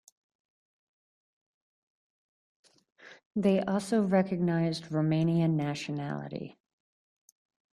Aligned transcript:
They 3.35 3.61
also 3.61 4.01
recognized 4.01 4.85
the 4.85 4.95
Romanian 4.97 5.51
nationality. 5.51 6.57